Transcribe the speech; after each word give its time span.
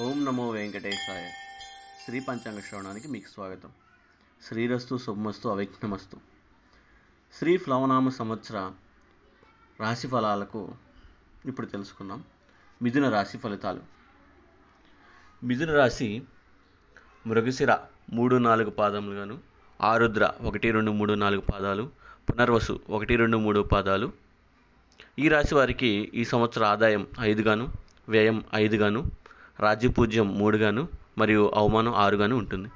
ఓం 0.00 0.24
నమో 0.24 0.50
వెంకటేశాయ. 0.50 1.30
శ్రీ 2.04 2.20
పంచాంగ 2.20 2.60
శ్రవణానికి 2.60 3.08
మీకు 3.08 3.28
స్వాగతం. 3.28 3.70
శ్రీరస్తు 4.48 4.96
శుభమస్తు 4.96 5.48
అవిఘ్నమస్తు. 5.48 6.16
శ్రీ 7.38 7.56
ప్లవనామ 7.56 8.08
సంవత్సర 8.08 8.72
రాశి 9.80 10.08
ఫలాలకు 10.08 10.74
ఇప్పుడు 11.46 11.66
తెలుసుకుందాం. 11.66 12.24
మిథున 12.82 13.08
రాశి 13.08 13.38
ఫలితాలు. 13.38 13.80
మిథున 15.44 15.72
రాశి 15.72 16.22
మృగశిర 17.26 17.76
మూడు 18.12 18.36
నాలుగు 18.36 18.70
పాదములుగాను 18.70 19.38
ఆరుద్ర 19.80 20.32
ఒకటి 20.40 20.70
రెండు 20.70 20.90
మూడు 20.90 21.12
నాలుగు 21.12 21.40
పాదాలు 21.40 21.90
పునర్వసు 22.30 22.80
ఒకటి 22.88 23.16
రెండు 23.16 23.36
మూడు 23.36 23.60
పాదాలు. 23.60 24.12
ఈ 25.18 25.28
రాశి 25.28 25.54
వారికి 25.54 26.10
ఈ 26.14 26.24
సంవత్సర 26.24 26.64
ఆదాయం 26.64 27.06
ఐదుగాను 27.20 27.72
వ్యయం 28.08 28.44
ఐదుగాను 28.54 29.25
రాజ్యపూజ్యం 29.60 30.38
మూడుగాను 30.38 30.88
మరియు 31.18 31.52
అవమానం 31.54 31.94
ఆరుగాను 31.94 32.36
ఉంటుంది. 32.36 32.68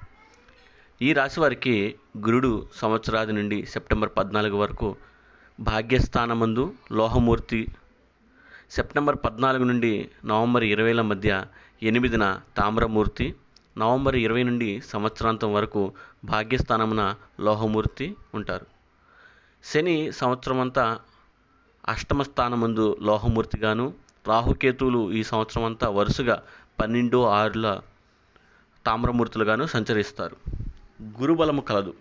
ఈ 1.03 1.13
రాశి 1.13 1.41
వారికి 1.41 1.95
గురుడు 2.19 2.67
సంవత్సరాది 2.75 3.33
నుండి 3.33 3.67
సెప్టెంబర్ 3.67 4.11
పద్నాలుగు 4.19 4.57
వరకు 4.57 4.97
భాగ్యస్థానమందు 5.61 6.73
లోహమూర్తి. 6.93 7.69
సెప్టెంబర్ 8.71 9.17
పద్నాలుగు 9.25 9.65
నుండి 9.65 10.09
నవంబర్ 10.25 10.65
ఇరవైల 10.65 11.01
మధ్య 11.01 11.45
ఎనిమిదిన 11.83 12.41
తామ్రమూర్తి. 12.57 13.35
నవంబర్ 13.79 14.17
ఇరవై 14.17 14.43
నుండి 14.43 14.81
సంవత్సరాంతం 14.81 15.53
వరకు 15.53 15.93
భాగ్యస్థానమున 16.25 17.15
లోహమూర్తి 17.41 18.17
ఉంటారు. 18.35 18.67
శని 19.65 20.13
సంవత్సరమంతా 20.13 20.99
అష్టమ 21.89 22.23
స్థానమందు 22.23 22.97
లోహమూర్తిగాను 23.03 23.95
రాహుకేతువులు 24.29 25.13
ఈ 25.13 25.23
సంవత్సరం 25.23 25.65
అంతా 25.65 25.89
వరుసగా 25.89 26.43
పన్నెండు 26.81 27.25
ఆరుల 27.25 27.81
తామ్రమూర్తులుగాను 28.87 29.67
సంచరిస్తారు. 29.67 30.37
గురుబలము 31.03 31.61
కలదు. 31.61 31.95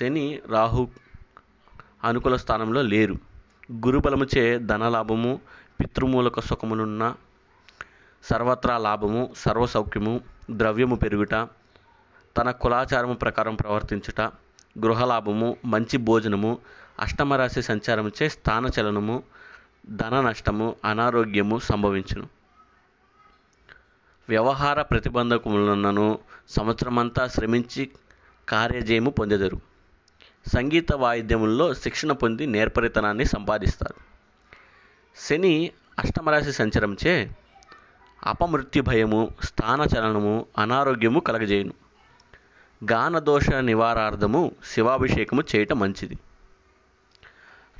శని 0.00 0.40
రాహు 0.50 0.88
అనుకూల 2.04 2.36
స్థానంలో 2.36 2.82
లేరు. 2.82 3.14
గురుబలముచే 3.72 4.58
ధనలాభము 4.58 5.40
పితృమూలక 5.80 6.40
సుఖమునున్న 6.40 7.14
సర్వత్రా 8.24 8.78
లాభము 8.78 9.34
సర్వసౌఖ్యము 9.36 10.20
ద్రవ్యము 10.50 10.96
పెరుగుట 10.96 11.34
తన 12.36 12.50
కులాచారము 12.50 13.14
ప్రకారం 13.14 13.54
ప్రవర్తించుట 13.54 14.20
గృహలాభము 14.78 15.56
మంచి 15.64 15.96
భోజనము 15.96 16.58
అష్టమరాశి 17.00 17.62
సంచారముచే 17.62 18.28
స్థానచలనము 18.28 19.22
ధన 19.88 20.20
నష్టము 20.20 20.76
అనారోగ్యము 20.84 21.58
సంభవించును. 21.58 22.41
వ్యవహార 24.32 24.82
ప్రతిబంధకములను 24.82 26.18
సంవత్సరమంతా 26.48 27.26
శ్రమించి 27.26 27.90
కార్యజయము 28.48 29.10
పొందెదరు. 29.10 29.60
సంగీత 30.54 30.92
వాయిద్యముల్లో 30.92 31.74
శిక్షణ 31.74 32.12
పొంది 32.12 32.46
నేర్పరితనాన్ని 32.46 33.24
సంపాదిస్తారు. 33.24 33.94
శని 35.16 35.70
అష్టమరాశి 35.98 36.52
సంచరంచే 36.52 37.30
అపమృత్యు 38.26 38.82
భయము 38.82 39.28
స్థానచలనము 39.44 40.46
అనారోగ్యము 40.58 41.20
కలగజేయును. 41.20 41.72
గానదోష 42.92 43.50
నివారార్థము 43.50 44.52
శివాభిషేకము 44.64 45.42
చేయటం 45.56 45.78
మంచిది. 45.78 46.18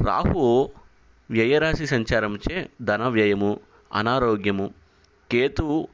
రాహు 0.04 0.70
వ్యయరాశి 1.30 1.86
సంచారంచే 1.86 2.70
ధన 2.82 3.02
వ్యయము 3.02 3.60
అనారోగ్యము 3.94 4.74
కేతువు 5.30 5.88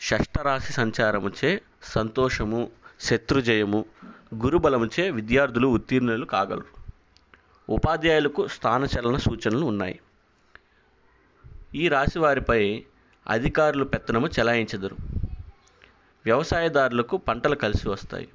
షష్టరాశి 0.00 0.72
సంచారముచే 0.72 1.60
సంతోషము 1.82 2.70
శత్రుజయము 3.00 3.84
గురుబలముచే 4.34 5.10
విద్యార్థులు 5.10 5.68
ఉత్తీర్ణులు 5.68 6.24
కాగలరు. 6.24 6.64
ఉపాధ్యాయులకు 7.68 8.48
స్థానచలన 8.48 9.16
సూచనలు 9.16 9.66
ఉన్నాయి. 9.66 10.00
ఈ 11.74 11.88
రాశి 11.88 12.18
వారిపై 12.18 12.84
అధికారులు 13.28 13.84
పెత్తనము 13.84 14.26
చెలాయించదురు. 14.26 14.96
వ్యవసాయదారులకు 16.24 17.16
పంటలు 17.16 17.54
కలిసి 17.54 17.88
వస్తాయి. 17.88 18.28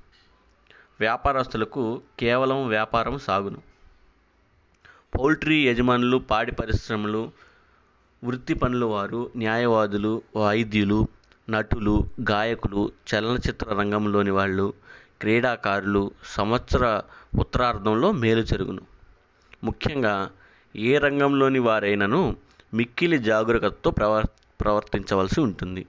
వ్యాపారస్తులకు 0.99 2.01
కేవలం 2.19 2.67
వ్యాపారం 2.67 3.17
సాగును. 3.17 3.61
పౌల్ట్రీ 5.17 5.67
యజమానులు 5.67 6.17
పాడి 6.17 6.51
పరిశ్రమలు 6.51 7.31
వృత్తి 8.23 8.53
పనుల 8.53 8.85
వారు 8.85 9.31
న్యాయవాదులు 9.35 10.21
వైద్యులు 10.45 11.07
నటులు 11.49 12.09
గాయకులు 12.29 12.91
చలనచిత్ర 13.13 13.69
రంగంలోని 13.69 14.31
వాళ్ళు 14.31 14.73
క్రీడాకారులు 15.21 16.11
సంవత్సర 16.25 17.01
ఉత్తరార్ధంలో 17.39 18.11
మేలు 18.11 18.41
జరుగును. 18.41 18.81
ముఖ్యంగా 19.63 20.29
ఏ 20.75 20.97
రంగంలోని 20.97 21.59
వారైనను 21.59 22.35
మిక్కిలి 22.73 23.19
జాగ్రత్తతో 23.19 23.91
ప్రవర్ 23.91 24.25
ప్రవర్తించవలసి 24.61 25.41
ఉంటుంది. 25.41 25.85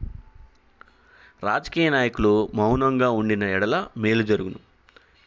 రాజకీయ 1.42 1.90
నాయకులు 1.90 2.48
మౌనంగా 2.54 3.10
ఉండిన 3.10 3.44
ఎడల 3.44 3.86
మేలు 3.96 4.22
జరుగును. 4.22 4.58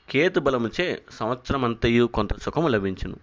కేతు 0.09 0.39
బలముచే 0.39 1.01
సంవత్సరమంతయు 1.11 2.05
కొంత 2.05 2.39
సుఖము 2.39 2.67
లభించును. 2.67 3.15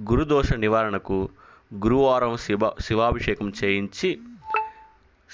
గురుదోష 0.00 0.52
నివారణకు 0.52 1.28
గురువారం 1.74 2.36
శివ 2.36 2.70
శివాభిషేకం 2.80 3.52
చేయించి 3.64 4.20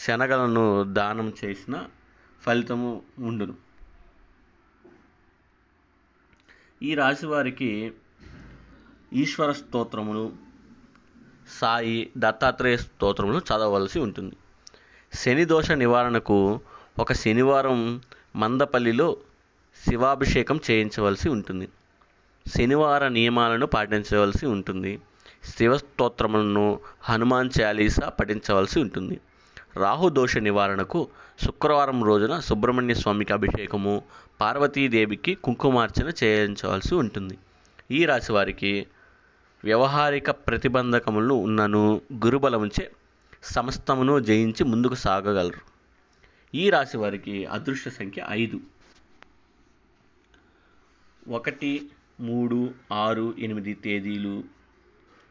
శనగలను 0.06 0.84
దానం 0.84 1.32
చేసిన 1.44 1.84
ఫలితము 2.42 3.03
ఉండును. 3.19 3.54
ఈ 6.82 6.94
రాశి 6.94 7.26
వారికి 7.26 7.92
ఈశ్వర 9.12 9.53
స్తోత్రములు 9.53 10.32
సాయి 11.60 12.10
దత్తాత్రేయ 12.16 12.76
స్తోత్రములు 12.76 13.38
చదవవలసి 13.38 13.98
ఉంటుంది. 13.98 14.36
శని 15.12 15.44
దోష 15.44 15.70
నివారణకు 15.70 16.60
ఒక 16.98 17.12
శనివారం 17.12 18.00
మందపల్లిలో 18.36 19.16
శివాభిషేకం 19.88 20.60
చేయించవలసి 20.70 21.28
ఉంటుంది. 21.28 21.69
శనివార 22.56 23.09
నియమాలను 23.09 23.66
పాటించవలసి 23.66 24.47
ఉంటుంది. 24.47 25.00
శివస్తోత్రములను 25.44 26.80
హనుమాన్ 27.00 27.50
చాలీసా 27.60 28.09
పఠించవలసి 28.09 28.80
ఉంటుంది. 28.80 29.20
రాహు 29.78 30.09
దోష 30.09 30.37
నివారణకు 30.39 31.09
శుక్రవారం 31.44 32.05
రోజున 32.05 32.41
సుబ్రహ్మణ్య 32.41 32.94
స్వామికి 32.94 33.33
అభిషేకము 33.33 34.03
పార్వతీదేవికి 34.41 35.34
కుంకుమార్చన 35.34 36.12
చేయించవలసి 36.25 36.94
ఉంటుంది. 36.94 37.39
ఈ 37.91 38.05
రాశి 38.05 38.33
వారికి 38.33 38.87
వ్యవహారిక 39.65 40.31
ప్రతిబంధకములు 40.31 41.34
ఉన్నను 41.34 42.00
గురుబలముచే 42.27 42.91
సమస్తమును 43.43 44.21
జయించి 44.21 44.65
ముందుకు 44.65 44.94
సాగగలరు. 44.94 45.62
ఈ 46.55 46.71
రాశి 46.71 46.97
వారికి 46.97 47.47
అదృష్ట 47.47 47.89
సంఖ్య 47.89 48.27
ఐదు. 48.31 48.60
ఒకటి 51.28 51.91
మూడు 52.21 52.71
ఆరు 52.93 53.34
ఎనిమిది 53.39 53.75
తేదీలు 53.75 54.45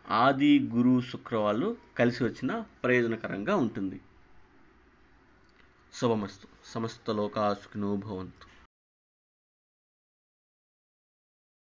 ఆది 0.10 0.60
గురు 0.60 1.02
శుక్రవారాలు 1.02 1.78
కలిసి 1.98 2.24
వచ్చిన 2.24 2.64
ప్రయోజనకరంగా 2.84 3.56
ఉంటుంది. 3.56 4.00
శుభమస్తు 5.93 6.47
సమస్త 6.73 7.11
లోకా 7.11 7.55
సుఖినో 7.55 7.97
భవంతు 7.97 8.47